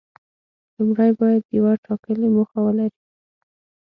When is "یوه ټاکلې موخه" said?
1.57-2.59